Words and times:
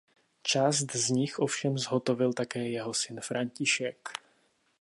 Část 0.43 0.91
z 0.95 1.09
nich 1.09 1.39
ovšem 1.39 1.77
zhotovil 1.77 2.33
také 2.33 2.67
jeho 2.69 2.93
syn 2.93 3.19
František. 3.21 4.09